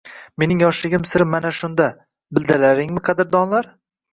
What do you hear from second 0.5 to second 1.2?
yoshligim